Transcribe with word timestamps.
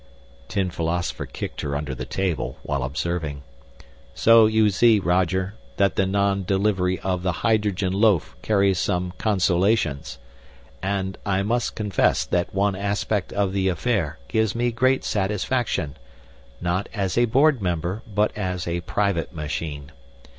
Tin 0.47 0.71
Philosopher 0.71 1.27
kicked 1.27 1.61
her 1.61 1.75
under 1.75 1.93
the 1.93 2.07
table, 2.07 2.57
while 2.63 2.81
observing, 2.83 3.43
"So 4.15 4.47
you 4.47 4.71
see, 4.71 4.99
Roger, 4.99 5.53
that 5.77 5.95
the 5.95 6.07
non 6.07 6.43
delivery 6.43 6.97
of 7.01 7.21
the 7.21 7.31
hydrogen 7.45 7.93
loaf 7.93 8.35
carries 8.41 8.79
some 8.79 9.13
consolations. 9.19 10.17
And 10.81 11.19
I 11.23 11.43
must 11.43 11.75
confess 11.75 12.25
that 12.25 12.51
one 12.51 12.75
aspect 12.75 13.31
of 13.33 13.53
the 13.53 13.67
affair 13.67 14.17
gives 14.27 14.55
me 14.55 14.71
great 14.71 15.03
satisfaction, 15.03 15.97
not 16.59 16.89
as 16.95 17.15
a 17.15 17.25
Board 17.25 17.61
Member 17.61 18.01
but 18.11 18.35
as 18.35 18.67
a 18.67 18.81
private 18.81 19.35
machine. 19.35 19.91